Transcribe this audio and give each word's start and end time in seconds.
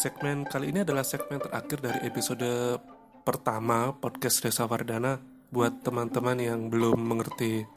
segmen 0.00 0.48
kali 0.48 0.72
ini 0.72 0.80
adalah 0.80 1.04
segmen 1.04 1.36
terakhir 1.36 1.84
dari 1.84 2.08
episode 2.08 2.80
pertama 3.20 3.92
podcast 3.92 4.40
Desa 4.40 4.64
Wardana 4.64 5.20
buat 5.52 5.84
teman-teman 5.84 6.40
yang 6.40 6.72
belum 6.72 6.96
mengerti 6.96 7.68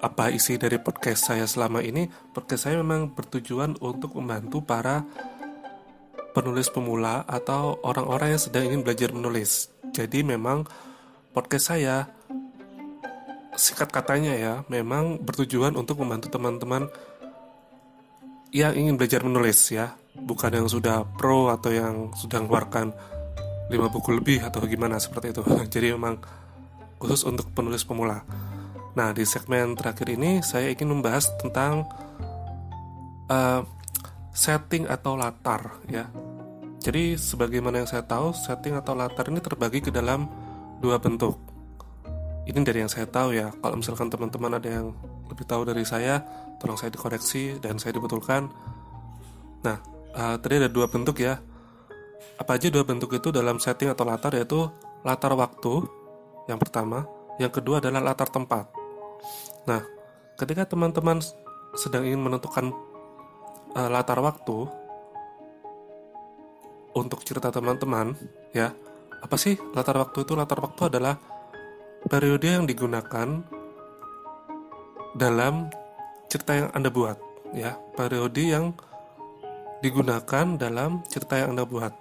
apa 0.00 0.32
isi 0.32 0.56
dari 0.56 0.80
podcast 0.80 1.28
saya 1.28 1.44
selama 1.44 1.84
ini. 1.84 2.08
Podcast 2.32 2.64
saya 2.64 2.80
memang 2.80 3.12
bertujuan 3.12 3.76
untuk 3.84 4.16
membantu 4.16 4.64
para 4.64 5.04
penulis 6.32 6.72
pemula 6.72 7.28
atau 7.28 7.76
orang-orang 7.84 8.32
yang 8.32 8.40
sedang 8.40 8.72
ingin 8.72 8.80
belajar 8.88 9.12
menulis. 9.12 9.68
Jadi 9.92 10.24
memang 10.24 10.64
podcast 11.36 11.76
saya 11.76 12.08
singkat 13.52 13.92
katanya 13.92 14.32
ya, 14.32 14.54
memang 14.72 15.20
bertujuan 15.20 15.76
untuk 15.76 16.00
membantu 16.00 16.32
teman-teman 16.32 16.88
yang 18.48 18.72
ingin 18.72 18.96
belajar 18.96 19.20
menulis 19.20 19.60
ya, 19.68 19.92
bukan 20.22 20.50
yang 20.54 20.68
sudah 20.68 21.04
pro 21.16 21.52
atau 21.52 21.70
yang 21.70 22.10
sudah 22.14 22.42
mengeluarkan 22.42 22.92
5 23.68 23.94
buku 23.94 24.10
lebih 24.16 24.38
atau 24.42 24.64
gimana 24.64 24.96
seperti 24.96 25.36
itu. 25.36 25.42
Jadi 25.74 25.92
memang 25.92 26.18
khusus 26.98 27.22
untuk 27.28 27.52
penulis 27.52 27.84
pemula. 27.84 28.24
Nah, 28.98 29.14
di 29.14 29.22
segmen 29.22 29.78
terakhir 29.78 30.10
ini 30.10 30.42
saya 30.42 30.74
ingin 30.74 30.90
membahas 30.90 31.30
tentang 31.38 31.86
uh, 33.30 33.62
setting 34.34 34.88
atau 34.90 35.14
latar 35.14 35.78
ya. 35.86 36.10
Jadi 36.78 37.18
sebagaimana 37.18 37.82
yang 37.82 37.90
saya 37.90 38.06
tahu, 38.06 38.32
setting 38.32 38.78
atau 38.78 38.94
latar 38.94 39.28
ini 39.28 39.42
terbagi 39.42 39.82
ke 39.82 39.90
dalam 39.90 40.30
dua 40.78 40.98
bentuk. 41.02 41.38
Ini 42.48 42.64
dari 42.64 42.80
yang 42.80 42.88
saya 42.88 43.04
tahu 43.04 43.36
ya. 43.36 43.52
Kalau 43.60 43.76
misalkan 43.76 44.08
teman-teman 44.08 44.56
ada 44.56 44.68
yang 44.70 44.96
lebih 45.28 45.44
tahu 45.44 45.68
dari 45.68 45.84
saya, 45.84 46.24
tolong 46.56 46.80
saya 46.80 46.88
dikoreksi 46.88 47.60
dan 47.60 47.76
saya 47.76 47.92
dibetulkan. 47.92 48.48
Nah, 49.66 49.97
uh, 50.14 50.36
tadi 50.40 50.54
ada 50.62 50.70
dua 50.70 50.86
bentuk 50.88 51.20
ya. 51.20 51.40
Apa 52.38 52.54
aja 52.54 52.70
dua 52.70 52.86
bentuk 52.86 53.10
itu 53.12 53.34
dalam 53.34 53.58
setting 53.58 53.90
atau 53.90 54.06
latar 54.06 54.30
yaitu 54.38 54.70
latar 55.02 55.34
waktu 55.34 55.84
yang 56.46 56.56
pertama, 56.56 57.04
yang 57.36 57.52
kedua 57.52 57.82
adalah 57.82 58.00
latar 58.00 58.30
tempat. 58.30 58.70
Nah, 59.68 59.82
ketika 60.38 60.64
teman-teman 60.64 61.20
sedang 61.76 62.06
ingin 62.06 62.24
menentukan 62.24 62.72
uh, 63.76 63.90
latar 63.90 64.22
waktu 64.22 64.64
untuk 66.96 67.20
cerita 67.26 67.52
teman-teman, 67.52 68.16
ya, 68.56 68.72
apa 69.20 69.36
sih 69.36 69.60
latar 69.76 69.98
waktu 70.00 70.24
itu? 70.24 70.32
Latar 70.32 70.62
waktu 70.62 70.88
adalah 70.88 71.20
periode 72.06 72.48
yang 72.48 72.64
digunakan 72.64 73.44
dalam 75.18 75.68
cerita 76.30 76.54
yang 76.54 76.68
Anda 76.70 76.88
buat 76.92 77.18
ya 77.50 77.74
periode 77.96 78.38
yang 78.44 78.76
digunakan 79.78 80.46
dalam 80.58 81.06
cerita 81.06 81.38
yang 81.38 81.54
Anda 81.54 81.64
buat. 81.64 81.92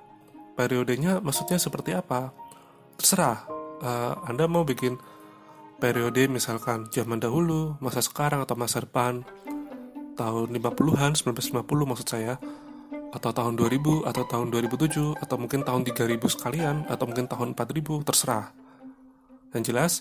Periodenya 0.57 1.21
maksudnya 1.21 1.61
seperti 1.61 1.93
apa? 1.93 2.33
Terserah. 2.97 3.45
Uh, 3.77 4.13
Anda 4.25 4.49
mau 4.49 4.65
bikin 4.65 4.97
periode 5.77 6.25
misalkan 6.25 6.89
zaman 6.89 7.21
dahulu 7.21 7.77
masa 7.77 8.01
sekarang 8.01 8.41
atau 8.41 8.57
masa 8.57 8.81
depan. 8.81 9.21
Tahun 10.17 10.49
50-an 10.49 11.13
1950 11.13 11.61
maksud 11.63 12.07
saya. 12.09 12.41
Atau 13.13 13.31
tahun 13.31 13.55
2000 13.55 14.03
atau 14.03 14.23
tahun 14.27 14.47
2007 14.51 15.15
atau 15.15 15.35
mungkin 15.39 15.61
tahun 15.63 15.81
3000 15.87 16.17
sekalian 16.27 16.75
atau 16.89 17.05
mungkin 17.07 17.29
tahun 17.29 17.55
4000 17.55 18.03
terserah. 18.03 18.51
Yang 19.55 19.63
jelas, 19.71 19.93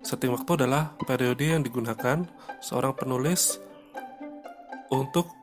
setting 0.00 0.32
waktu 0.32 0.64
adalah 0.64 0.96
periode 1.04 1.44
yang 1.44 1.60
digunakan 1.60 2.24
seorang 2.64 2.96
penulis 2.96 3.60
untuk 4.88 5.35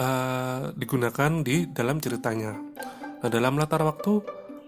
uh, 0.00 0.72
digunakan 0.76 1.30
di 1.42 1.68
dalam 1.68 2.00
ceritanya. 2.00 2.56
Nah, 3.20 3.28
dalam 3.32 3.56
latar 3.56 3.82
waktu, 3.82 4.22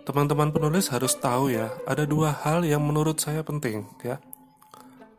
teman-teman 0.08 0.50
penulis 0.50 0.88
harus 0.88 1.16
tahu 1.16 1.52
ya, 1.52 1.68
ada 1.84 2.08
dua 2.08 2.32
hal 2.32 2.64
yang 2.64 2.80
menurut 2.80 3.20
saya 3.20 3.44
penting 3.44 3.84
ya. 4.00 4.18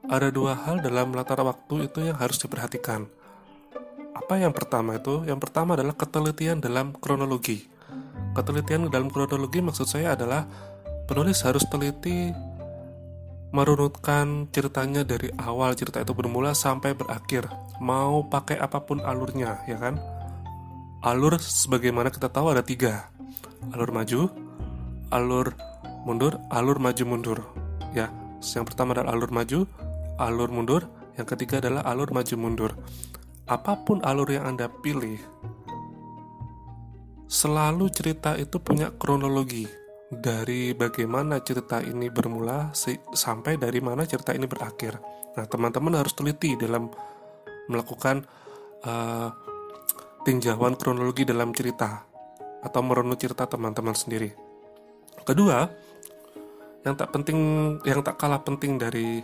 Ada 0.09 0.33
dua 0.33 0.57
hal 0.65 0.81
dalam 0.81 1.13
latar 1.13 1.37
waktu 1.45 1.85
itu 1.85 2.01
yang 2.01 2.17
harus 2.17 2.41
diperhatikan. 2.41 3.05
Apa 4.17 4.41
yang 4.41 4.51
pertama 4.51 4.97
itu? 4.97 5.21
Yang 5.29 5.45
pertama 5.45 5.77
adalah 5.77 5.93
ketelitian 5.93 6.57
dalam 6.57 6.97
kronologi. 6.97 7.69
Ketelitian 8.33 8.89
dalam 8.89 9.13
kronologi 9.13 9.61
maksud 9.61 9.85
saya 9.85 10.17
adalah 10.17 10.49
penulis 11.05 11.41
harus 11.45 11.65
teliti 11.69 12.33
merunutkan 13.49 14.45
ceritanya 14.53 15.01
dari 15.01 15.33
awal 15.41 15.73
cerita 15.73 16.01
itu 16.01 16.13
bermula 16.13 16.53
sampai 16.53 16.93
berakhir. 16.93 17.49
Mau 17.81 18.27
pakai 18.29 18.61
apa 18.61 18.85
pun 18.85 19.01
alurnya 19.01 19.65
ya 19.65 19.77
kan? 19.81 19.97
Alur 21.01 21.39
sebagaimana 21.39 22.13
kita 22.13 22.29
tahu 22.29 22.53
ada 22.53 22.61
tiga. 22.61 23.09
Alur 23.73 23.89
maju 23.89 24.29
alur 25.09 25.57
mundur 26.05 26.37
alur 26.53 26.77
maju 26.77 27.03
mundur 27.07 27.39
ya. 27.95 28.13
Yang 28.39 28.65
pertama 28.73 28.93
adalah 28.93 29.17
alur 29.17 29.31
maju 29.33 29.59
alur 30.21 30.49
mundur. 30.53 30.81
Yang 31.17 31.27
ketiga 31.35 31.59
adalah 31.59 31.83
alur 31.89 32.13
maju 32.13 32.35
mundur. 32.37 32.71
Apa 33.49 33.81
pun 33.81 34.05
alur 34.05 34.29
yang 34.29 34.45
anda 34.45 34.69
pilih 34.69 35.17
selalu 37.29 37.93
cerita 37.93 38.33
itu 38.41 38.57
punya 38.57 38.89
kronologi 38.89 39.69
dari 40.09 40.73
bagaimana 40.73 41.37
cerita 41.45 41.85
ini 41.85 42.09
bermula 42.09 42.73
sampai 43.13 43.61
dari 43.61 43.77
mana 43.77 44.09
cerita 44.09 44.33
ini 44.33 44.49
berakhir. 44.49 44.97
Nah, 45.37 45.45
teman-teman 45.45 46.01
harus 46.01 46.17
teliti 46.17 46.57
dalam 46.57 46.89
melakukan 47.69 48.25
uh, 48.89 49.29
tinjauan 50.25 50.73
kronologi 50.73 51.29
dalam 51.29 51.53
cerita 51.53 52.09
atau 52.65 52.81
merunut 52.81 53.21
cerita 53.21 53.45
teman-teman 53.45 53.93
sendiri. 53.93 54.33
Kedua, 55.21 55.69
yang 56.81 56.97
tak 56.97 57.13
penting, 57.13 57.39
yang 57.85 58.01
tak 58.01 58.17
kalah 58.17 58.41
penting 58.41 58.81
dari 58.81 59.21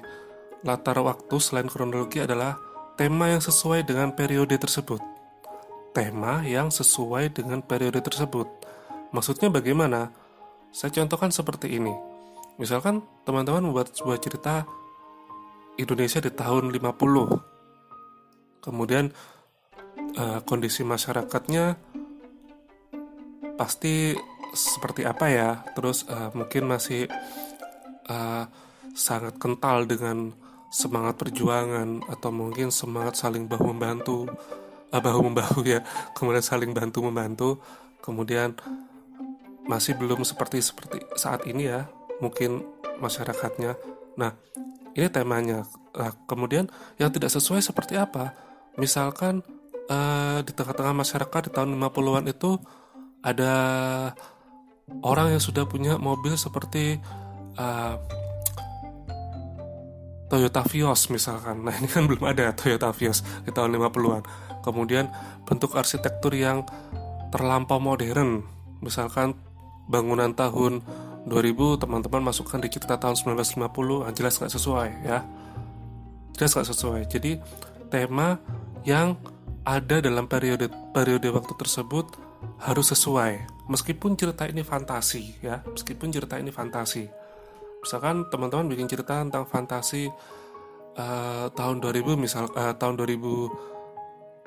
latar 0.61 1.01
waktu 1.01 1.35
selain 1.41 1.65
kronologi 1.65 2.21
adalah 2.21 2.61
tema 2.93 3.33
yang 3.33 3.41
sesuai 3.41 3.89
dengan 3.89 4.13
periode 4.13 4.53
tersebut. 4.55 5.01
Tema 5.97 6.45
yang 6.45 6.69
sesuai 6.69 7.33
dengan 7.33 7.65
periode 7.65 7.99
tersebut. 8.05 8.45
Maksudnya 9.09 9.49
bagaimana? 9.49 10.24
Saya 10.75 10.91
contohkan 10.91 11.31
seperti 11.31 11.79
ini. 11.79 11.95
Misalkan 12.59 12.99
teman-teman 13.23 13.71
membuat 13.71 13.95
sebuah 13.95 14.19
cerita 14.19 14.67
Indonesia 15.79 16.19
di 16.19 16.35
tahun 16.35 16.67
50. 16.67 18.59
Kemudian 18.59 19.07
uh, 20.19 20.43
kondisi 20.43 20.83
masyarakatnya 20.83 21.79
pasti 23.55 24.19
seperti 24.51 25.07
apa 25.07 25.25
ya? 25.31 25.63
Terus 25.79 26.03
uh, 26.11 26.35
mungkin 26.35 26.67
masih 26.67 27.07
uh, 28.11 28.43
sangat 28.91 29.39
kental 29.39 29.87
dengan 29.87 30.35
semangat 30.67 31.15
perjuangan 31.15 32.03
atau 32.11 32.35
mungkin 32.35 32.67
semangat 32.67 33.15
saling 33.15 33.47
bahu 33.47 33.71
membantu 33.71 34.27
uh, 34.91 34.99
bahu 34.99 35.31
membahu 35.31 35.63
ya 35.63 35.79
kemudian 36.11 36.43
saling 36.43 36.75
bantu 36.75 36.99
membantu 36.99 37.49
kemudian 38.03 38.51
masih 39.65 39.97
belum 39.97 40.21
seperti 40.21 40.61
seperti 40.61 41.01
saat 41.17 41.45
ini 41.49 41.69
ya 41.69 41.89
mungkin 42.21 42.63
masyarakatnya 43.01 43.75
nah 44.15 44.37
ini 44.95 45.07
temanya 45.11 45.67
nah, 45.91 46.13
kemudian 46.29 46.69
yang 47.01 47.11
tidak 47.11 47.33
sesuai 47.33 47.59
seperti 47.59 47.97
apa 47.99 48.31
misalkan 48.79 49.41
uh, 49.89 50.39
di 50.45 50.51
tengah-tengah 50.53 50.95
masyarakat 50.95 51.41
di 51.49 51.51
tahun 51.51 51.75
50-an 51.77 52.25
itu 52.29 52.57
ada 53.25 53.53
orang 55.01 55.33
yang 55.33 55.41
sudah 55.41 55.65
punya 55.65 55.97
mobil 55.97 56.37
seperti 56.37 57.01
uh, 57.57 57.97
Toyota 60.25 60.65
Vios 60.65 61.09
misalkan. 61.13 61.61
Nah, 61.65 61.73
ini 61.77 61.85
kan 61.89 62.09
belum 62.09 62.25
ada 62.25 62.53
Toyota 62.53 62.89
Vios 62.93 63.21
di 63.45 63.53
tahun 63.53 63.77
50-an. 63.77 64.23
Kemudian 64.65 65.09
bentuk 65.45 65.77
arsitektur 65.77 66.33
yang 66.33 66.65
terlampau 67.29 67.77
modern, 67.77 68.41
misalkan 68.81 69.37
bangunan 69.85 70.33
tahun 70.33 70.81
2000 71.25 71.81
teman-teman 71.81 72.29
masukkan 72.29 72.61
di 72.61 72.69
cerita 72.69 73.01
tahun 73.01 73.17
1950 73.17 74.05
ah, 74.05 74.13
jelas 74.13 74.37
nggak 74.37 74.53
sesuai 74.53 74.89
ya. 75.05 75.19
Jelas 76.37 76.51
nggak 76.53 76.69
sesuai. 76.69 77.01
Jadi 77.09 77.31
tema 77.89 78.37
yang 78.85 79.17
ada 79.65 79.97
dalam 79.97 80.29
periode 80.29 80.69
periode 80.93 81.27
waktu 81.33 81.53
tersebut 81.57 82.05
harus 82.61 82.93
sesuai. 82.93 83.65
Meskipun 83.65 84.13
cerita 84.13 84.45
ini 84.45 84.61
fantasi 84.61 85.41
ya. 85.41 85.65
Meskipun 85.65 86.13
cerita 86.13 86.37
ini 86.37 86.53
fantasi. 86.53 87.09
Misalkan 87.81 88.29
teman-teman 88.29 88.69
bikin 88.69 88.85
cerita 88.85 89.17
tentang 89.21 89.49
fantasi 89.49 90.09
uh, 90.97 91.47
tahun 91.53 91.81
2000 91.81 92.17
misal 92.17 92.49
uh, 92.53 92.73
tahun 92.77 92.97
2000 93.01 93.74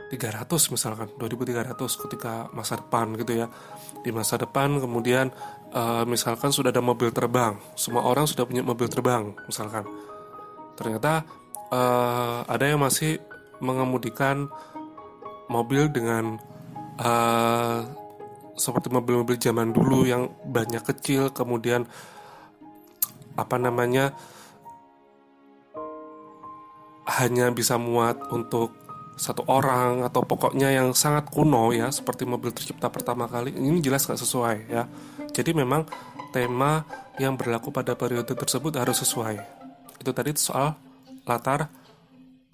300 0.09 0.73
misalkan 0.73 1.09
2300 1.21 1.77
ketika 1.77 2.49
masa 2.57 2.81
depan 2.81 3.13
gitu 3.21 3.45
ya. 3.45 3.47
Di 4.01 4.11
masa 4.11 4.41
depan 4.41 4.81
kemudian 4.81 5.29
uh, 5.77 6.05
misalkan 6.09 6.49
sudah 6.49 6.73
ada 6.73 6.81
mobil 6.81 7.13
terbang 7.13 7.61
semua 7.77 8.05
orang 8.09 8.25
sudah 8.25 8.49
punya 8.49 8.65
mobil 8.65 8.89
terbang 8.89 9.37
misalkan. 9.45 9.85
Ternyata 10.75 11.29
uh, 11.69 12.41
ada 12.49 12.65
yang 12.65 12.81
masih 12.81 13.21
mengemudikan 13.61 14.49
mobil 15.51 15.91
dengan 15.93 16.39
uh, 17.01 17.81
seperti 18.59 18.91
mobil-mobil 18.91 19.39
zaman 19.39 19.71
dulu 19.71 20.03
yang 20.05 20.35
banyak 20.45 20.83
kecil 20.83 21.31
kemudian 21.31 21.87
apa 23.39 23.55
namanya 23.55 24.13
hanya 27.09 27.49
bisa 27.55 27.79
muat 27.79 28.19
untuk 28.35 28.88
satu 29.19 29.43
orang 29.51 30.07
atau 30.07 30.23
pokoknya 30.23 30.71
yang 30.71 30.95
sangat 30.95 31.27
kuno 31.29 31.75
ya 31.75 31.91
seperti 31.91 32.23
mobil 32.23 32.55
tercipta 32.55 32.87
pertama 32.87 33.27
kali 33.27 33.51
ini 33.51 33.83
jelas 33.83 34.07
nggak 34.07 34.23
sesuai 34.23 34.57
ya. 34.71 34.87
Jadi 35.35 35.51
memang 35.53 35.85
tema 36.31 36.87
yang 37.19 37.35
berlaku 37.35 37.75
pada 37.75 37.99
periode 37.99 38.31
tersebut 38.31 38.79
harus 38.79 39.03
sesuai. 39.03 39.37
Itu 39.99 40.15
tadi 40.15 40.31
soal 40.39 40.79
latar 41.27 41.67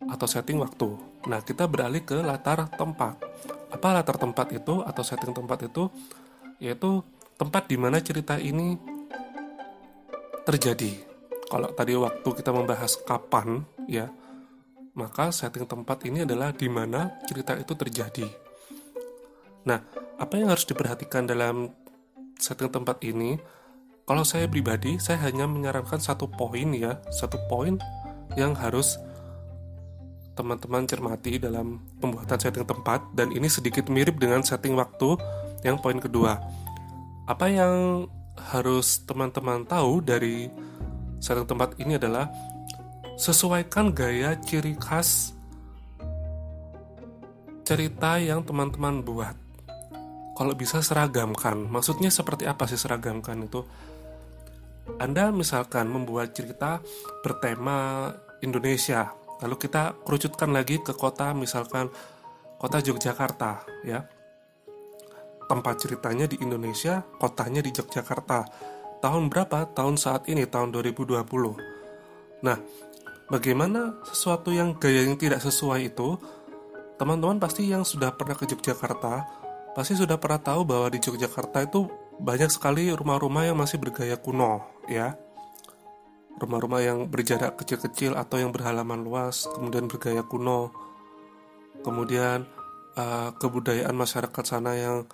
atau 0.08 0.26
setting 0.26 0.58
waktu. 0.58 0.88
Nah 1.28 1.44
kita 1.44 1.68
beralih 1.68 2.00
ke 2.00 2.18
latar 2.24 2.64
tempat. 2.72 3.20
Apa 3.68 4.00
latar 4.00 4.16
tempat 4.16 4.50
itu 4.56 4.80
atau 4.80 5.02
setting 5.04 5.36
tempat 5.36 5.68
itu? 5.68 5.92
Yaitu 6.58 7.04
tempat 7.36 7.68
di 7.68 7.76
mana 7.76 8.00
cerita 8.00 8.40
ini 8.40 8.78
terjadi. 10.48 10.92
Kalau 11.44 11.68
tadi 11.76 11.92
waktu 11.92 12.28
kita 12.28 12.50
membahas 12.50 12.96
kapan 13.04 13.62
ya 13.84 14.08
maka 14.94 15.34
setting 15.34 15.66
tempat 15.66 16.06
ini 16.06 16.22
adalah 16.22 16.54
di 16.54 16.70
mana 16.70 17.18
cerita 17.26 17.58
itu 17.58 17.74
terjadi. 17.74 18.26
Nah, 19.66 19.82
apa 20.18 20.34
yang 20.38 20.54
harus 20.54 20.64
diperhatikan 20.64 21.26
dalam 21.26 21.74
setting 22.38 22.70
tempat 22.70 23.02
ini? 23.02 23.36
Kalau 24.04 24.22
saya 24.22 24.46
pribadi, 24.46 25.00
saya 25.02 25.18
hanya 25.26 25.50
menyarankan 25.50 25.98
satu 25.98 26.30
poin 26.30 26.70
ya, 26.76 27.02
satu 27.10 27.40
poin 27.50 27.80
yang 28.38 28.54
harus 28.54 29.00
teman-teman 30.34 30.84
cermati 30.86 31.38
dalam 31.38 31.78
pembuatan 32.02 32.38
setting 32.38 32.66
tempat 32.66 33.00
dan 33.14 33.30
ini 33.30 33.46
sedikit 33.46 33.86
mirip 33.86 34.18
dengan 34.18 34.42
setting 34.42 34.74
waktu 34.78 35.18
yang 35.62 35.78
poin 35.80 35.98
kedua. 35.98 36.38
Apa 37.24 37.48
yang 37.48 38.06
harus 38.36 39.00
teman-teman 39.06 39.64
tahu 39.64 40.04
dari 40.04 40.50
setting 41.22 41.48
tempat 41.48 41.78
ini 41.80 41.96
adalah 41.96 42.28
sesuaikan 43.14 43.94
gaya 43.94 44.34
ciri 44.42 44.74
khas 44.74 45.34
cerita 47.64 48.20
yang 48.20 48.44
teman-teman 48.44 49.00
buat. 49.00 49.36
Kalau 50.34 50.52
bisa 50.52 50.82
seragamkan, 50.82 51.70
maksudnya 51.70 52.10
seperti 52.10 52.44
apa 52.44 52.66
sih 52.66 52.76
seragamkan 52.76 53.46
itu? 53.46 53.62
Anda 55.00 55.32
misalkan 55.32 55.88
membuat 55.88 56.36
cerita 56.36 56.82
bertema 57.24 58.10
Indonesia, 58.44 59.14
lalu 59.40 59.56
kita 59.56 59.96
kerucutkan 60.04 60.52
lagi 60.52 60.82
ke 60.82 60.92
kota 60.92 61.32
misalkan 61.32 61.88
kota 62.60 62.82
Yogyakarta, 62.84 63.64
ya. 63.86 64.04
Tempat 65.48 65.74
ceritanya 65.86 66.26
di 66.28 66.36
Indonesia, 66.42 67.00
kotanya 67.16 67.64
di 67.64 67.70
Yogyakarta. 67.72 68.44
Tahun 69.00 69.24
berapa? 69.30 69.70
Tahun 69.72 69.96
saat 69.96 70.28
ini, 70.28 70.44
tahun 70.44 70.74
2020. 70.74 71.24
Nah, 72.44 72.58
Bagaimana 73.24 73.96
sesuatu 74.04 74.52
yang 74.52 74.76
gaya 74.76 75.08
yang 75.08 75.16
tidak 75.16 75.40
sesuai 75.40 75.88
itu? 75.88 76.20
Teman-teman 77.00 77.40
pasti 77.40 77.66
yang 77.66 77.82
sudah 77.82 78.12
pernah 78.14 78.36
ke 78.36 78.46
Yogyakarta 78.46 79.44
pasti 79.74 79.98
sudah 79.98 80.14
pernah 80.22 80.38
tahu 80.38 80.62
bahwa 80.62 80.86
di 80.86 81.02
Yogyakarta 81.02 81.66
itu 81.66 81.90
banyak 82.22 82.46
sekali 82.46 82.94
rumah-rumah 82.94 83.50
yang 83.50 83.58
masih 83.58 83.82
bergaya 83.82 84.14
kuno, 84.14 84.62
ya. 84.86 85.18
Rumah-rumah 86.38 86.80
yang 86.82 86.98
berjarak 87.10 87.58
kecil-kecil 87.58 88.14
atau 88.14 88.38
yang 88.38 88.54
berhalaman 88.54 89.02
luas, 89.02 89.50
kemudian 89.50 89.90
bergaya 89.90 90.22
kuno. 90.22 90.70
Kemudian 91.82 92.46
uh, 92.94 93.34
kebudayaan 93.34 93.94
masyarakat 93.98 94.44
sana 94.46 94.78
yang 94.78 95.10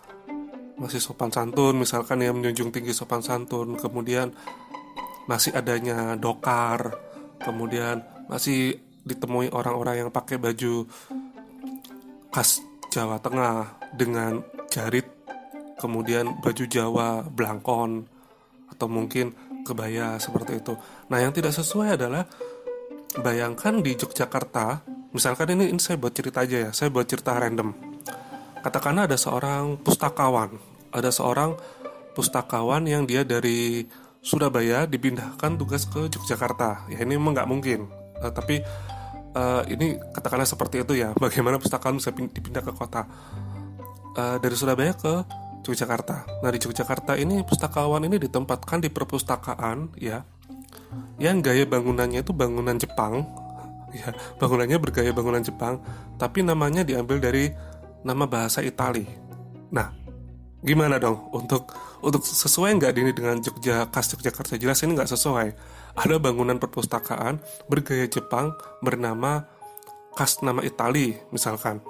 masih 0.76 1.00
sopan 1.00 1.32
santun, 1.32 1.80
misalkan 1.80 2.20
yang 2.20 2.36
menjunjung 2.36 2.68
tinggi 2.68 2.92
sopan 2.92 3.24
santun. 3.24 3.80
Kemudian 3.80 4.32
masih 5.24 5.56
adanya 5.56 6.20
dokar, 6.20 7.00
kemudian 7.40 8.04
masih 8.28 8.78
ditemui 9.04 9.48
orang-orang 9.50 10.06
yang 10.06 10.10
pakai 10.12 10.36
baju 10.36 10.86
khas 12.30 12.62
Jawa 12.92 13.18
Tengah 13.18 13.80
dengan 13.96 14.44
jarit 14.70 15.06
kemudian 15.80 16.36
baju 16.44 16.64
Jawa 16.68 17.24
belangkon 17.24 18.04
atau 18.70 18.86
mungkin 18.86 19.32
kebaya 19.64 20.20
seperti 20.20 20.60
itu. 20.60 20.76
Nah, 21.08 21.18
yang 21.20 21.32
tidak 21.32 21.56
sesuai 21.56 21.96
adalah 21.96 22.28
bayangkan 23.18 23.80
di 23.80 23.96
Yogyakarta, 23.96 24.84
misalkan 25.16 25.56
ini, 25.56 25.72
ini 25.72 25.80
saya 25.80 25.96
buat 25.96 26.12
cerita 26.12 26.44
aja 26.44 26.68
ya, 26.68 26.70
saya 26.70 26.92
buat 26.92 27.08
cerita 27.08 27.34
random. 27.36 27.72
Katakanlah 28.60 29.08
ada 29.08 29.16
seorang 29.16 29.80
pustakawan, 29.80 30.52
ada 30.92 31.08
seorang 31.08 31.56
pustakawan 32.12 32.84
yang 32.84 33.08
dia 33.08 33.24
dari 33.24 33.88
Surabaya 34.20 34.84
dipindahkan 34.84 35.56
tugas 35.56 35.88
ke 35.88 36.12
Yogyakarta. 36.12 36.88
Ya 36.92 37.00
ini 37.00 37.16
memang 37.16 37.32
nggak 37.32 37.48
mungkin. 37.48 37.88
Uh, 38.20 38.28
tapi 38.28 38.60
uh, 39.32 39.64
ini 39.64 39.96
katakanlah 40.12 40.44
seperti 40.44 40.84
itu 40.84 40.92
ya. 41.00 41.16
Bagaimana 41.16 41.56
pustakaan 41.56 41.96
bisa 41.96 42.12
dipindah 42.12 42.60
ke 42.60 42.72
kota 42.76 43.08
uh, 44.16 44.36
dari 44.36 44.54
Surabaya 44.56 44.92
ke 44.92 45.24
Yogyakarta. 45.64 46.40
Nah 46.44 46.50
di 46.52 46.58
Yogyakarta 46.60 47.16
ini 47.16 47.40
pustakawan 47.44 48.04
ini 48.04 48.16
ditempatkan 48.20 48.80
di 48.84 48.88
perpustakaan 48.88 49.96
ya, 49.96 50.24
yang 51.20 51.44
gaya 51.44 51.64
bangunannya 51.68 52.24
itu 52.24 52.32
bangunan 52.32 52.76
Jepang. 52.76 53.24
Ya 53.90 54.14
bangunannya 54.38 54.78
bergaya 54.78 55.10
bangunan 55.10 55.42
Jepang, 55.42 55.82
tapi 56.14 56.46
namanya 56.46 56.86
diambil 56.86 57.18
dari 57.18 57.50
nama 58.06 58.22
bahasa 58.22 58.62
Itali. 58.62 59.02
Nah 59.74 59.90
gimana 60.60 61.00
dong? 61.00 61.32
Untuk 61.32 61.72
untuk 62.04 62.24
sesuai 62.24 62.76
nggak 62.76 62.92
ini 62.96 63.12
dengan 63.12 63.40
Jogja 63.40 63.88
khas 63.88 64.12
Yogyakarta? 64.12 64.56
Jelas 64.60 64.80
ini 64.84 64.96
nggak 64.96 65.10
sesuai. 65.10 65.48
Ada 65.96 66.16
bangunan 66.22 66.56
perpustakaan 66.60 67.40
bergaya 67.66 68.06
Jepang 68.06 68.54
bernama 68.84 69.48
khas 70.14 70.40
nama 70.44 70.60
Itali 70.64 71.16
misalkan. 71.32 71.80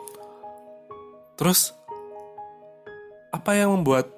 Terus 1.35 1.75
apa 3.31 3.55
yang 3.55 3.75
membuat 3.75 4.11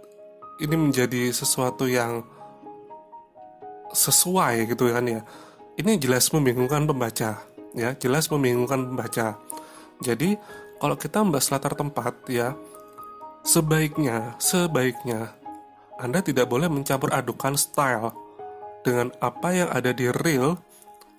ini 0.60 0.76
menjadi 0.78 1.32
sesuatu 1.32 1.88
yang 1.88 2.24
sesuai 3.92 4.68
gitu 4.68 4.92
kan 4.92 5.04
ya? 5.04 5.20
Ini 5.76 5.96
jelas 5.96 6.28
membingungkan 6.32 6.84
pembaca 6.84 7.40
ya. 7.72 7.90
Jelas 7.96 8.28
membingungkan 8.28 8.92
pembaca. 8.92 9.40
Jadi 10.02 10.36
kalau 10.82 10.96
kita 10.98 11.22
membahas 11.22 11.48
latar 11.54 11.78
tempat 11.78 12.14
ya 12.26 12.58
Sebaiknya, 13.42 14.38
sebaiknya 14.38 15.34
Anda 15.98 16.22
tidak 16.22 16.46
boleh 16.46 16.70
mencampur 16.70 17.10
adukan 17.10 17.58
style 17.58 18.14
dengan 18.86 19.10
apa 19.18 19.50
yang 19.50 19.70
ada 19.70 19.90
di 19.90 20.06
real 20.10 20.58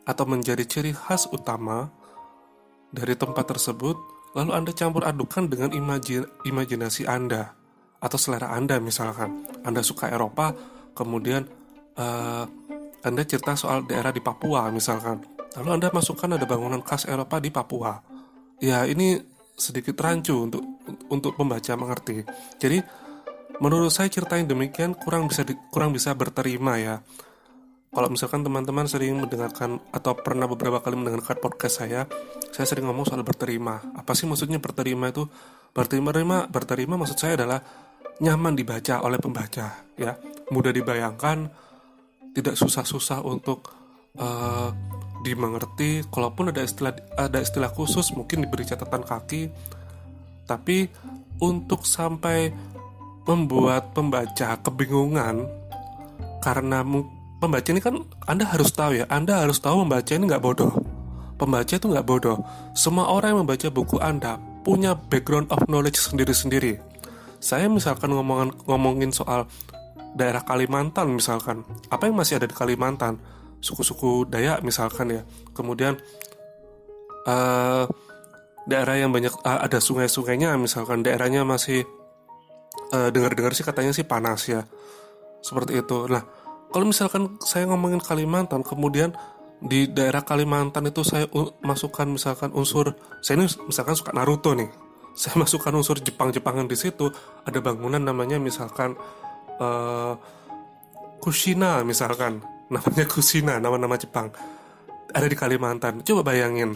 atau 0.07 0.23
menjadi 0.27 0.63
ciri 0.63 0.95
khas 0.95 1.27
utama 1.31 1.91
dari 2.95 3.19
tempat 3.19 3.51
tersebut, 3.51 3.95
lalu 4.39 4.51
Anda 4.55 4.71
campur 4.71 5.03
adukan 5.03 5.51
dengan 5.51 5.75
imajin, 5.75 6.23
imajinasi 6.47 7.07
Anda 7.07 7.55
atau 7.99 8.15
selera 8.15 8.55
Anda 8.55 8.79
misalkan. 8.79 9.43
Anda 9.63 9.83
suka 9.83 10.07
Eropa, 10.07 10.55
kemudian 10.95 11.43
uh, 11.99 12.47
Anda 13.03 13.23
cerita 13.27 13.55
soal 13.59 13.83
daerah 13.83 14.15
di 14.15 14.23
Papua 14.23 14.71
misalkan. 14.71 15.23
Lalu 15.59 15.69
Anda 15.75 15.87
masukkan 15.91 16.39
ada 16.39 16.47
bangunan 16.47 16.79
khas 16.83 17.03
Eropa 17.03 17.43
di 17.43 17.51
Papua. 17.51 17.99
Ya, 18.63 18.87
ini 18.87 19.32
sedikit 19.53 19.97
rancu 20.01 20.49
untuk 20.49 20.63
untuk 21.09 21.37
pembaca 21.37 21.73
mengerti. 21.77 22.25
Jadi 22.57 22.81
menurut 23.61 23.93
saya 23.93 24.09
cerita 24.09 24.35
yang 24.37 24.49
demikian 24.49 24.97
kurang 24.97 25.29
bisa 25.29 25.45
di, 25.45 25.53
kurang 25.69 25.93
bisa 25.93 26.13
berterima 26.17 26.77
ya. 26.81 26.99
Kalau 27.93 28.09
misalkan 28.09 28.41
teman-teman 28.41 28.89
sering 28.89 29.21
mendengarkan 29.21 29.77
atau 29.93 30.17
pernah 30.17 30.49
beberapa 30.49 30.81
kali 30.81 30.97
mendengarkan 30.97 31.37
podcast 31.37 31.85
saya, 31.85 32.09
saya 32.49 32.65
sering 32.65 32.89
ngomong 32.89 33.05
soal 33.05 33.21
berterima. 33.21 33.85
Apa 33.93 34.17
sih 34.17 34.25
maksudnya 34.25 34.57
berterima 34.57 35.13
itu? 35.13 35.29
Berterima, 35.77 36.09
berterima 36.49 36.97
maksud 36.97 37.21
saya 37.21 37.37
adalah 37.37 37.61
nyaman 38.17 38.57
dibaca 38.57 39.01
oleh 39.05 39.21
pembaca, 39.21 39.85
ya, 39.93 40.17
mudah 40.49 40.73
dibayangkan, 40.73 41.49
tidak 42.33 42.57
susah-susah 42.57 43.21
untuk 43.25 43.69
uh, 44.17 44.69
dimengerti. 45.23 46.03
Kalaupun 46.11 46.51
ada 46.51 46.61
istilah 46.61 46.93
ada 47.15 47.39
istilah 47.39 47.71
khusus, 47.71 48.11
mungkin 48.13 48.43
diberi 48.43 48.67
catatan 48.67 49.07
kaki 49.07 49.49
tapi 50.43 50.91
untuk 51.39 51.87
sampai 51.87 52.51
membuat 53.23 53.95
pembaca 53.95 54.59
kebingungan 54.59 55.47
karena 56.43 56.83
pembaca 57.39 57.67
ini 57.71 57.79
kan 57.79 58.03
Anda 58.27 58.51
harus 58.51 58.75
tahu 58.75 58.99
ya, 58.99 59.05
Anda 59.07 59.47
harus 59.47 59.63
tahu 59.63 59.87
membaca 59.87 60.11
ini 60.11 60.27
nggak 60.27 60.43
bodoh. 60.43 60.75
Pembaca 61.39 61.71
itu 61.71 61.87
nggak 61.87 62.07
bodoh. 62.07 62.43
Semua 62.75 63.07
orang 63.07 63.35
yang 63.35 63.41
membaca 63.47 63.67
buku 63.71 63.97
Anda 64.03 64.39
punya 64.63 64.95
background 64.95 65.51
of 65.51 65.63
knowledge 65.71 65.99
sendiri-sendiri. 65.99 66.79
Saya 67.43 67.67
misalkan 67.67 68.11
ngomongin, 68.15 68.55
ngomongin 68.67 69.11
soal 69.11 69.47
daerah 70.15 70.43
Kalimantan 70.43 71.11
misalkan, 71.15 71.67
apa 71.91 72.07
yang 72.07 72.15
masih 72.15 72.39
ada 72.39 72.47
di 72.47 72.55
Kalimantan? 72.55 73.19
Suku-suku 73.63 74.27
Dayak 74.27 74.59
misalkan 74.59 75.15
ya. 75.15 75.21
Kemudian 75.55 75.95
uh, 77.23 77.87
daerah 78.67 78.95
yang 78.99 79.15
banyak 79.15 79.31
uh, 79.47 79.63
ada 79.63 79.79
sungai-sungainya 79.79 80.55
misalkan 80.59 80.99
daerahnya 80.99 81.47
masih 81.47 81.87
uh, 82.91 83.07
dengar-dengar 83.07 83.55
sih 83.55 83.63
katanya 83.63 83.95
sih 83.95 84.03
panas 84.03 84.51
ya. 84.51 84.67
Seperti 85.39 85.79
itu. 85.79 86.11
Nah 86.11 86.27
kalau 86.75 86.85
misalkan 86.89 87.39
saya 87.39 87.63
ngomongin 87.71 88.03
Kalimantan 88.03 88.67
kemudian 88.67 89.15
di 89.63 89.87
daerah 89.87 90.27
Kalimantan 90.27 90.91
itu 90.91 91.07
saya 91.07 91.23
masukkan 91.63 92.03
misalkan 92.03 92.51
unsur 92.51 92.99
saya 93.23 93.39
ini 93.39 93.47
misalkan 93.71 93.95
suka 93.95 94.11
Naruto 94.11 94.51
nih. 94.53 94.67
Saya 95.13 95.37
masukkan 95.37 95.69
unsur 95.77 96.01
Jepang-Jepangan 96.01 96.65
di 96.65 96.73
situ 96.73 97.05
ada 97.45 97.61
bangunan 97.61 98.01
namanya 98.01 98.41
misalkan 98.41 98.97
uh, 99.61 100.17
Kushina 101.21 101.85
misalkan 101.85 102.41
namanya 102.75 103.05
Kushina 103.05 103.61
nama-nama 103.61 103.95
Jepang. 103.95 104.33
Ada 105.13 105.29
di 105.29 105.37
Kalimantan. 105.37 106.01
Coba 106.01 106.33
bayangin 106.33 106.73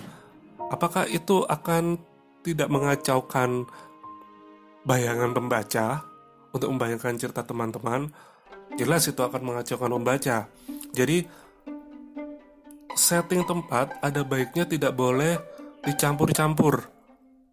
apakah 0.69 1.07
itu 1.07 1.43
akan 1.47 1.97
tidak 2.43 2.69
mengacaukan 2.71 3.67
bayangan 4.87 5.35
pembaca 5.35 6.05
untuk 6.55 6.71
membayangkan 6.71 7.19
cerita 7.19 7.43
teman-teman? 7.43 8.11
Jelas 8.75 9.07
itu 9.07 9.19
akan 9.19 9.41
mengacaukan 9.41 9.91
pembaca. 9.99 10.47
Jadi 10.91 11.17
setting 12.93 13.43
tempat 13.47 13.99
ada 14.03 14.21
baiknya 14.23 14.67
tidak 14.67 14.93
boleh 14.95 15.39
dicampur-campur 15.83 16.87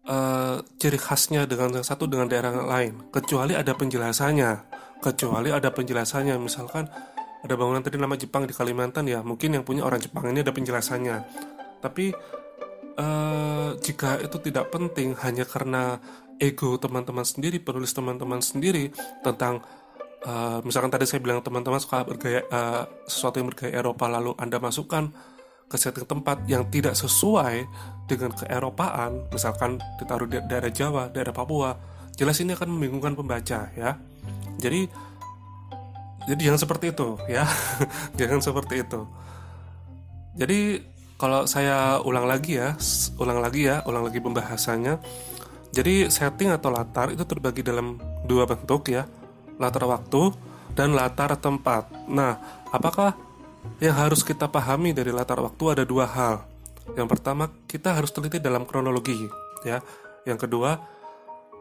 uh, 0.09 0.59
ciri 0.75 0.99
khasnya 0.99 1.47
dengan 1.47 1.81
satu 1.81 2.07
dengan 2.07 2.27
daerah 2.27 2.51
lain. 2.65 3.09
Kecuali 3.11 3.55
ada 3.55 3.71
penjelasannya. 3.71 4.51
Kecuali 4.99 5.49
ada 5.51 5.69
penjelasannya. 5.71 6.35
Misalkan 6.39 6.87
ada 7.45 7.53
bangunan 7.53 7.85
tadi 7.85 8.01
nama 8.01 8.17
Jepang 8.17 8.49
di 8.49 8.53
Kalimantan 8.57 9.05
ya. 9.05 9.21
Mungkin 9.21 9.53
yang 9.53 9.63
punya 9.63 9.85
orang 9.85 10.01
Jepang 10.01 10.25
ini 10.33 10.41
ada 10.41 10.49
penjelasannya. 10.49 11.17
Tapi 11.79 12.09
uh, 12.97 13.77
jika 13.77 14.17
itu 14.19 14.37
tidak 14.41 14.73
penting 14.73 15.13
hanya 15.21 15.45
karena 15.45 16.01
ego 16.41 16.75
teman-teman 16.81 17.23
sendiri 17.23 17.61
penulis 17.63 17.95
teman-teman 17.95 18.43
sendiri 18.43 18.91
tentang 19.23 19.63
uh, 20.27 20.59
misalkan 20.67 20.91
tadi 20.91 21.07
saya 21.07 21.23
bilang 21.23 21.39
teman-teman 21.39 21.79
suka 21.79 22.03
bergaya 22.03 22.43
uh, 22.51 22.83
sesuatu 23.07 23.39
yang 23.39 23.47
bergaya 23.47 23.71
Eropa 23.79 24.11
lalu 24.11 24.35
anda 24.35 24.59
masukkan 24.59 25.13
ke 25.65 25.75
setting 25.79 26.05
tempat 26.05 26.43
yang 26.45 26.67
tidak 26.67 26.93
sesuai 26.93 27.65
dengan 28.05 28.35
keeropaan 28.35 29.31
misalkan 29.31 29.79
ditaruh 29.97 30.27
di 30.27 30.37
daerah 30.45 30.69
Jawa 30.69 31.07
daerah 31.09 31.31
Papua 31.31 31.71
jelas 32.15 32.39
ini 32.39 32.55
akan 32.55 32.79
membingungkan 32.79 33.13
pembaca 33.15 33.71
ya. 33.75 33.99
Jadi 34.55 34.87
jadi 36.25 36.49
jangan 36.51 36.59
seperti 36.61 36.85
itu 36.89 37.07
ya. 37.29 37.45
Jangan 38.19 38.41
seperti 38.41 38.81
itu. 38.81 39.05
Jadi 40.35 40.81
kalau 41.15 41.47
saya 41.47 42.03
ulang 42.03 42.27
lagi 42.27 42.59
ya 42.59 42.75
ulang 43.15 43.39
lagi 43.39 43.69
ya 43.69 43.85
ulang 43.85 44.09
lagi 44.09 44.19
pembahasannya. 44.19 44.99
Jadi 45.69 46.09
setting 46.09 46.49
atau 46.51 46.73
latar 46.73 47.13
itu 47.13 47.23
terbagi 47.23 47.61
dalam 47.61 48.01
dua 48.25 48.49
bentuk 48.49 48.89
ya. 48.89 49.05
Latar 49.61 49.85
waktu 49.85 50.33
dan 50.73 50.97
latar 50.97 51.37
tempat. 51.37 51.93
Nah 52.09 52.41
apakah 52.73 53.13
yang 53.77 53.95
harus 53.95 54.25
kita 54.25 54.49
pahami 54.49 54.97
dari 54.97 55.13
latar 55.13 55.37
waktu 55.37 55.77
ada 55.77 55.83
dua 55.85 56.09
hal? 56.09 56.41
Yang 56.97 57.07
pertama 57.17 57.53
kita 57.69 57.93
harus 57.93 58.09
teliti 58.09 58.41
dalam 58.41 58.65
kronologi 58.65 59.29
ya. 59.61 59.77
Yang 60.25 60.49
kedua 60.49 60.81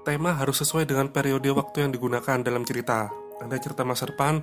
tema 0.09 0.33
harus 0.37 0.61
sesuai 0.64 0.88
dengan 0.88 1.12
periode 1.12 1.52
waktu 1.52 1.85
yang 1.85 1.92
digunakan 1.92 2.40
dalam 2.40 2.64
cerita. 2.64 3.24
Anda 3.45 3.61
cerita 3.61 3.85
masa 3.85 4.09
depan, 4.09 4.41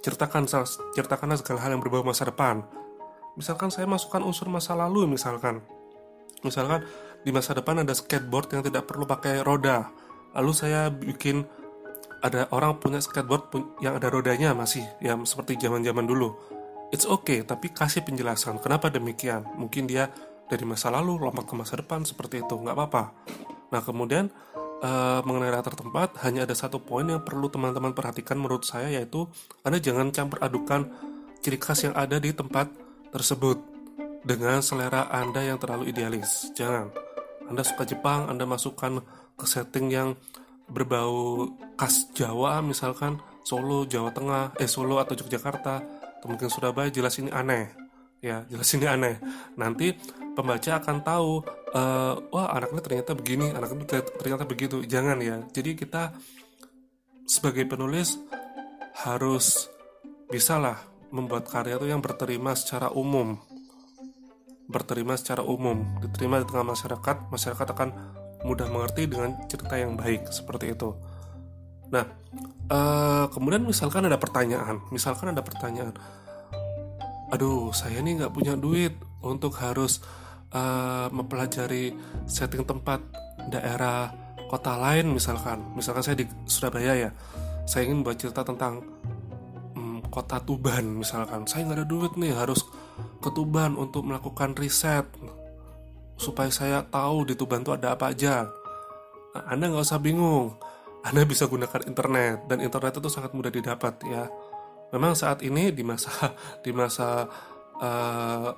ceritakan 0.00 0.48
ceritakanlah 0.96 1.36
segala 1.36 1.60
hal 1.60 1.76
yang 1.76 1.84
berbau 1.84 2.00
masa 2.00 2.24
depan. 2.24 2.64
Misalkan 3.36 3.68
saya 3.68 3.84
masukkan 3.84 4.24
unsur 4.24 4.48
masa 4.48 4.72
lalu 4.72 5.04
misalkan. 5.04 5.60
Misalkan 6.40 6.88
di 7.20 7.28
masa 7.28 7.52
depan 7.52 7.84
ada 7.84 7.92
skateboard 7.92 8.56
yang 8.56 8.64
tidak 8.64 8.88
perlu 8.88 9.04
pakai 9.04 9.44
roda. 9.44 9.92
Lalu 10.32 10.52
saya 10.56 10.88
bikin 10.88 11.44
ada 12.24 12.48
orang 12.56 12.80
punya 12.80 13.04
skateboard 13.04 13.52
yang 13.84 14.00
ada 14.00 14.08
rodanya 14.08 14.56
masih 14.56 14.88
ya 15.04 15.12
seperti 15.28 15.60
zaman-zaman 15.60 16.08
dulu. 16.08 16.32
It's 16.96 17.04
okay, 17.04 17.44
tapi 17.44 17.68
kasih 17.68 18.00
penjelasan 18.00 18.56
kenapa 18.64 18.88
demikian. 18.88 19.44
Mungkin 19.60 19.84
dia 19.84 20.08
dari 20.48 20.64
masa 20.64 20.88
lalu 20.88 21.20
lompat 21.20 21.44
ke 21.44 21.52
masa 21.52 21.76
depan 21.76 22.08
seperti 22.08 22.40
itu, 22.40 22.54
nggak 22.56 22.72
apa-apa. 22.72 23.12
Nah 23.74 23.82
kemudian 23.84 24.30
uh, 24.82 25.20
mengenai 25.24 25.52
latar 25.52 25.76
tempat 25.76 26.18
hanya 26.26 26.44
ada 26.44 26.56
satu 26.56 26.82
poin 26.82 27.06
yang 27.06 27.22
perlu 27.22 27.48
teman-teman 27.48 27.96
perhatikan 27.96 28.36
menurut 28.36 28.66
saya 28.66 28.90
yaitu 28.92 29.28
Anda 29.62 29.80
jangan 29.80 30.12
campur 30.12 30.42
adukan 30.42 30.90
ciri 31.40 31.56
khas 31.60 31.86
yang 31.86 31.94
ada 31.94 32.18
di 32.18 32.34
tempat 32.34 32.68
tersebut 33.14 33.60
dengan 34.26 34.58
selera 34.60 35.06
Anda 35.08 35.46
yang 35.46 35.62
terlalu 35.62 35.94
idealis. 35.94 36.50
Jangan. 36.58 36.90
Anda 37.46 37.62
suka 37.62 37.86
Jepang, 37.86 38.26
Anda 38.26 38.42
masukkan 38.42 38.98
ke 39.38 39.46
setting 39.46 39.86
yang 39.94 40.18
berbau 40.66 41.46
khas 41.78 42.10
Jawa 42.10 42.58
misalkan 42.58 43.22
Solo, 43.46 43.86
Jawa 43.86 44.10
Tengah, 44.10 44.58
eh 44.58 44.66
Solo 44.66 44.98
atau 44.98 45.14
Yogyakarta, 45.14 45.74
atau 46.18 46.26
mungkin 46.26 46.50
Surabaya 46.50 46.90
jelas 46.90 47.14
ini 47.22 47.30
aneh. 47.30 47.70
Ya, 48.18 48.42
jelas 48.50 48.66
ini 48.74 48.90
aneh. 48.90 49.22
Nanti 49.54 49.94
pembaca 50.36 50.76
akan 50.76 50.96
tahu 51.00 51.40
uh, 51.72 52.14
wah 52.28 52.52
anaknya 52.52 52.80
ternyata 52.84 53.10
begini 53.16 53.56
anaknya 53.56 54.04
ternyata 54.04 54.44
begitu. 54.44 54.84
Jangan 54.84 55.16
ya. 55.24 55.40
Jadi 55.50 55.72
kita 55.74 56.12
sebagai 57.24 57.64
penulis 57.64 58.20
harus 59.00 59.72
bisalah 60.28 60.84
membuat 61.08 61.48
karya 61.48 61.80
itu 61.80 61.88
yang 61.88 62.04
berterima 62.04 62.52
secara 62.52 62.92
umum. 62.92 63.40
Berterima 64.68 65.16
secara 65.16 65.40
umum. 65.40 65.82
Diterima 66.04 66.44
di 66.44 66.46
tengah 66.46 66.76
masyarakat 66.76 67.32
masyarakat 67.32 67.66
akan 67.72 67.88
mudah 68.44 68.68
mengerti 68.68 69.08
dengan 69.08 69.34
cerita 69.48 69.74
yang 69.80 69.96
baik 69.96 70.28
seperti 70.28 70.76
itu. 70.76 70.92
Nah 71.88 72.04
uh, 72.70 73.24
kemudian 73.30 73.62
misalkan 73.64 74.06
ada 74.06 74.18
pertanyaan 74.18 74.82
misalkan 74.90 75.30
ada 75.30 75.42
pertanyaan 75.42 75.94
aduh 77.30 77.74
saya 77.74 77.98
ini 77.98 78.22
nggak 78.22 78.32
punya 78.34 78.54
duit 78.54 78.94
untuk 79.22 79.58
harus 79.58 79.98
uh, 80.56 81.06
mempelajari 81.12 81.92
setting 82.24 82.64
tempat 82.64 83.04
daerah 83.52 84.08
kota 84.48 84.80
lain 84.80 85.12
misalkan. 85.12 85.60
Misalkan 85.76 86.00
saya 86.00 86.16
di 86.16 86.26
Surabaya 86.48 86.96
ya 86.96 87.10
saya 87.66 87.90
ingin 87.90 88.06
buat 88.06 88.16
cerita 88.16 88.46
tentang 88.46 88.80
um, 89.74 90.00
kota 90.08 90.40
Tuban 90.40 90.86
misalkan. 90.86 91.44
Saya 91.44 91.66
nggak 91.68 91.78
ada 91.82 91.86
duit 91.86 92.12
nih 92.16 92.32
harus 92.32 92.62
ke 93.20 93.28
Tuban 93.34 93.74
untuk 93.74 94.06
melakukan 94.06 94.54
riset 94.56 95.04
supaya 96.16 96.48
saya 96.48 96.80
tahu 96.86 97.28
di 97.28 97.34
Tuban 97.36 97.60
itu 97.60 97.74
ada 97.74 97.92
apa 97.92 98.14
aja. 98.14 98.48
Nah, 99.36 99.44
Anda 99.52 99.68
nggak 99.68 99.84
usah 99.84 100.00
bingung. 100.00 100.56
Anda 101.04 101.22
bisa 101.22 101.46
gunakan 101.46 101.86
internet 101.86 102.50
dan 102.50 102.58
internet 102.62 102.98
itu 102.98 103.10
sangat 103.12 103.30
mudah 103.36 103.52
didapat 103.52 103.94
ya. 104.08 104.26
Memang 104.94 105.18
saat 105.18 105.42
ini 105.42 105.74
di 105.74 105.82
masa 105.82 106.10
di 106.64 106.70
masa 106.70 107.26
uh, 107.82 108.48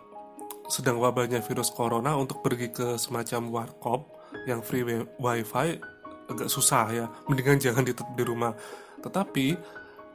sedang 0.69 1.01
wabahnya 1.01 1.41
virus 1.41 1.73
corona 1.73 2.15
untuk 2.15 2.45
pergi 2.45 2.69
ke 2.69 3.01
semacam 3.01 3.49
warkop 3.49 4.01
yang 4.45 4.61
free 4.61 4.85
wifi 5.17 5.81
agak 6.29 6.49
susah 6.53 6.85
ya. 6.93 7.07
Mendingan 7.27 7.59
jangan 7.59 7.83
ditutup 7.83 8.13
di 8.15 8.25
rumah. 8.25 8.53
Tetapi 9.01 9.47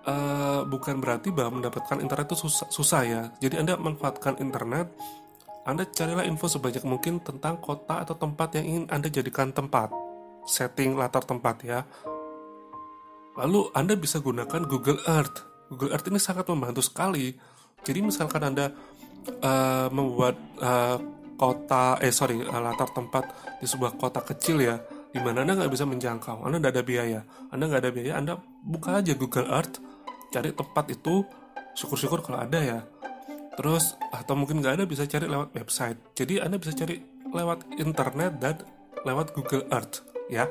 uh, 0.06 0.62
bukan 0.70 1.02
berarti 1.02 1.34
bahwa 1.34 1.60
mendapatkan 1.60 1.98
internet 1.98 2.30
itu 2.30 2.48
susah, 2.48 2.68
susah 2.70 3.02
ya. 3.02 3.22
Jadi 3.42 3.66
anda 3.66 3.74
manfaatkan 3.76 4.38
internet 4.38 4.94
anda 5.64 5.88
carilah 5.88 6.28
info 6.28 6.52
sebanyak 6.52 6.84
mungkin 6.84 7.24
tentang 7.24 7.56
kota 7.64 8.04
atau 8.04 8.20
tempat 8.20 8.60
yang 8.60 8.66
ingin 8.68 8.86
anda 8.92 9.08
jadikan 9.08 9.56
tempat. 9.56 9.96
Setting 10.44 11.00
latar 11.00 11.24
tempat 11.24 11.64
ya. 11.64 11.88
Lalu 13.40 13.72
anda 13.72 13.96
bisa 13.96 14.20
gunakan 14.20 14.68
Google 14.68 15.00
Earth. 15.08 15.48
Google 15.72 15.96
Earth 15.96 16.08
ini 16.12 16.20
sangat 16.20 16.52
membantu 16.52 16.84
sekali. 16.84 17.32
Jadi 17.80 18.00
misalkan 18.04 18.44
anda 18.44 18.76
uh, 19.42 19.88
membuat 19.90 20.36
uh, 20.60 20.98
kota 21.34 22.00
eh 22.00 22.14
sorry 22.14 22.40
uh, 22.40 22.62
latar 22.62 22.90
tempat 22.94 23.24
di 23.60 23.66
sebuah 23.68 23.98
kota 23.98 24.22
kecil 24.24 24.62
ya 24.64 24.78
di 25.14 25.22
mana 25.22 25.46
anda 25.46 25.54
nggak 25.54 25.72
bisa 25.72 25.86
menjangkau. 25.86 26.42
Anda 26.42 26.58
nggak 26.58 26.74
ada 26.74 26.84
biaya. 26.84 27.22
Anda 27.54 27.64
nggak 27.70 27.82
ada 27.86 27.92
biaya 27.94 28.14
anda 28.18 28.34
buka 28.66 29.00
aja 29.00 29.14
Google 29.14 29.50
Earth 29.50 29.78
cari 30.34 30.50
tempat 30.50 30.90
itu 30.90 31.22
syukur-syukur 31.78 32.26
kalau 32.26 32.42
ada 32.42 32.58
ya. 32.58 32.80
Terus 33.54 33.94
atau 34.10 34.34
mungkin 34.34 34.66
nggak 34.66 34.82
ada 34.82 34.86
bisa 34.90 35.06
cari 35.06 35.30
lewat 35.30 35.54
website. 35.54 36.00
Jadi 36.18 36.42
anda 36.42 36.58
bisa 36.58 36.74
cari 36.74 36.98
lewat 37.30 37.78
internet 37.78 38.42
dan 38.42 38.56
lewat 39.06 39.38
Google 39.38 39.70
Earth 39.70 40.02
ya. 40.32 40.50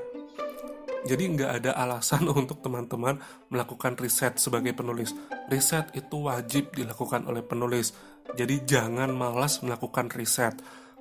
Jadi 1.02 1.34
nggak 1.34 1.50
ada 1.62 1.70
alasan 1.74 2.30
untuk 2.38 2.62
teman-teman 2.62 3.18
melakukan 3.50 3.98
riset 3.98 4.38
sebagai 4.38 4.70
penulis. 4.70 5.10
Riset 5.50 5.90
itu 5.98 6.30
wajib 6.30 6.70
dilakukan 6.70 7.26
oleh 7.26 7.42
penulis. 7.42 7.90
Jadi 8.32 8.64
jangan 8.64 9.12
malas 9.12 9.60
melakukan 9.60 10.08
riset. 10.14 10.56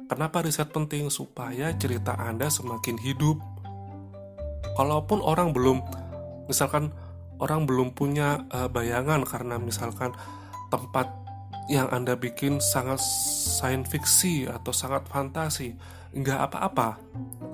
Kenapa 0.10 0.44
riset 0.44 0.70
penting? 0.74 1.08
Supaya 1.08 1.72
cerita 1.80 2.18
Anda 2.20 2.52
semakin 2.52 3.00
hidup. 3.00 3.40
Kalaupun 4.76 5.24
orang 5.24 5.56
belum, 5.56 5.84
misalkan 6.48 6.92
orang 7.40 7.68
belum 7.68 7.96
punya 7.96 8.44
uh, 8.52 8.68
bayangan 8.68 9.24
karena 9.28 9.60
misalkan 9.60 10.16
tempat 10.72 11.08
yang 11.72 11.88
Anda 11.92 12.20
bikin 12.20 12.60
sangat 12.60 13.00
science 13.60 13.88
fiksi 13.92 14.48
atau 14.48 14.76
sangat 14.76 15.08
fantasi, 15.08 15.76
nggak 16.12 16.40
apa-apa. 16.52 17.00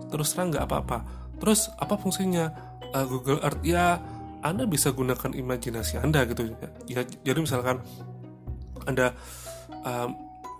Terus 0.09 0.33
terang 0.33 0.50
nggak 0.50 0.65
apa-apa. 0.65 0.97
Terus 1.38 1.69
apa 1.77 1.93
fungsinya? 1.97 2.67
uh, 2.93 3.05
Google 3.07 3.41
Earth 3.43 3.63
ya 3.65 4.00
anda 4.45 4.63
bisa 4.69 4.93
gunakan 4.93 5.33
imajinasi 5.33 6.00
anda 6.00 6.24
gitu 6.29 6.53
ya 6.88 7.03
jadi 7.25 7.39
misalkan 7.41 7.81
anda 8.86 9.17
uh, 9.84 10.10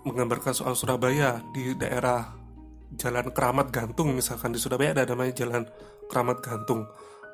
menggambarkan 0.06 0.54
soal 0.54 0.74
Surabaya 0.78 1.42
di 1.50 1.74
daerah 1.74 2.34
Jalan 2.88 3.30
Keramat 3.36 3.68
Gantung 3.68 4.16
misalkan 4.16 4.54
di 4.54 4.60
Surabaya 4.60 4.96
ada 4.96 5.04
namanya 5.12 5.44
Jalan 5.44 5.64
Keramat 6.08 6.38
Gantung. 6.40 6.88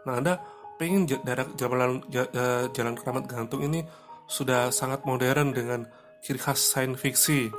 Nah 0.04 0.14
anda 0.18 0.34
pengen 0.74 1.06
daerah 1.06 1.46
jalan 1.54 2.02
uh, 2.10 2.66
Jalan 2.74 2.94
Keramat 2.98 3.24
Gantung 3.30 3.62
ini 3.62 3.86
sudah 4.26 4.74
sangat 4.74 5.06
modern 5.06 5.54
dengan 5.54 5.86
ciri 6.24 6.40
khas 6.40 6.58
sains 6.58 6.98
fiksi. 6.98 7.52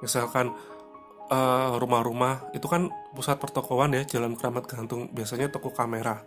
Misalkan 0.00 0.52
rumah 1.30 1.78
rumah-rumah 1.78 2.34
itu 2.58 2.66
kan 2.66 2.90
pusat 3.14 3.38
pertokoan 3.38 3.94
ya 3.94 4.02
Jalan 4.02 4.34
Keramat 4.34 4.66
Gantung 4.66 5.10
biasanya 5.14 5.50
toko 5.50 5.70
kamera. 5.70 6.22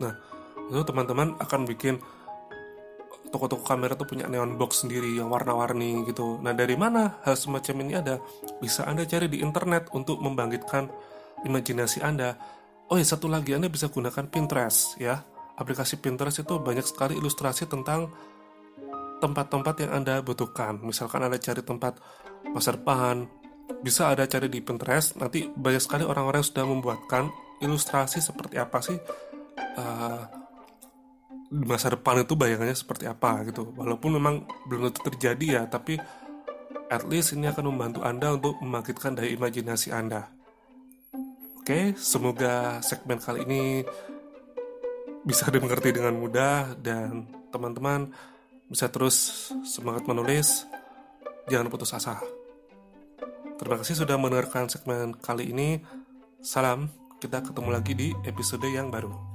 Nah 0.00 0.12
itu 0.68 0.82
teman-teman 0.84 1.36
akan 1.40 1.68
bikin 1.68 2.00
toko-toko 3.32 3.64
kamera 3.64 3.96
tuh 3.96 4.04
punya 4.04 4.28
neon 4.28 4.60
box 4.60 4.84
sendiri 4.84 5.08
yang 5.16 5.32
warna-warni 5.32 6.04
gitu. 6.04 6.36
Nah 6.44 6.52
dari 6.52 6.76
mana 6.76 7.18
hal 7.24 7.34
semacam 7.34 7.74
ini 7.88 7.92
ada? 7.96 8.20
Bisa 8.60 8.84
Anda 8.84 9.08
cari 9.08 9.26
di 9.32 9.40
internet 9.40 9.88
untuk 9.96 10.20
membangkitkan 10.20 10.92
imajinasi 11.48 12.04
Anda. 12.04 12.36
Oh 12.92 13.00
ya 13.00 13.06
satu 13.08 13.26
lagi 13.32 13.56
Anda 13.56 13.72
bisa 13.72 13.88
gunakan 13.88 14.28
Pinterest 14.28 15.00
ya. 15.00 15.24
Aplikasi 15.56 15.96
Pinterest 15.98 16.44
itu 16.44 16.60
banyak 16.60 16.84
sekali 16.84 17.16
ilustrasi 17.16 17.64
tentang 17.66 18.12
tempat-tempat 19.24 19.74
yang 19.88 20.04
Anda 20.04 20.20
butuhkan. 20.20 20.84
Misalkan 20.84 21.24
Anda 21.24 21.40
cari 21.40 21.64
tempat 21.64 21.96
masa 22.52 22.76
depan, 22.76 23.24
bisa 23.80 24.12
Anda 24.12 24.28
cari 24.28 24.52
di 24.52 24.60
Pinterest. 24.60 25.16
Nanti 25.16 25.48
banyak 25.48 25.80
sekali 25.80 26.04
orang-orang 26.04 26.44
sudah 26.44 26.68
membuatkan 26.68 27.32
ilustrasi 27.64 28.20
seperti 28.20 28.58
apa 28.58 28.82
sih 28.82 28.98
uh, 29.78 30.41
masa 31.52 31.92
depan 31.92 32.24
itu 32.24 32.32
bayangannya 32.32 32.72
seperti 32.72 33.04
apa 33.04 33.44
gitu. 33.44 33.68
Walaupun 33.76 34.16
memang 34.16 34.48
belum 34.64 34.88
tentu 34.88 35.12
terjadi 35.12 35.46
ya 35.60 35.62
tapi 35.68 36.00
at 36.88 37.04
least 37.04 37.36
ini 37.36 37.48
akan 37.52 37.68
membantu 37.68 38.00
anda 38.00 38.32
untuk 38.32 38.56
membangkitkan 38.64 39.20
daya 39.20 39.28
imajinasi 39.36 39.92
anda. 39.92 40.32
Oke 41.60 41.92
semoga 42.00 42.80
segmen 42.80 43.20
kali 43.20 43.44
ini 43.44 43.62
bisa 45.22 45.46
dimengerti 45.52 45.94
dengan 45.94 46.18
mudah 46.18 46.74
dan 46.80 47.28
teman-teman 47.52 48.08
bisa 48.66 48.88
terus 48.88 49.52
semangat 49.68 50.08
menulis. 50.08 50.64
Jangan 51.52 51.68
putus 51.68 51.92
asa. 51.92 52.16
Terima 53.60 53.78
kasih 53.78 54.02
sudah 54.02 54.16
mendengarkan 54.16 54.72
segmen 54.72 55.14
kali 55.20 55.52
ini. 55.52 55.84
Salam 56.42 56.90
kita 57.22 57.44
ketemu 57.44 57.70
lagi 57.70 57.92
di 57.94 58.08
episode 58.26 58.66
yang 58.66 58.90
baru 58.90 59.31